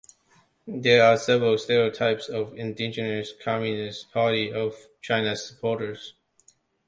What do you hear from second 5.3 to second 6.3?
supporters.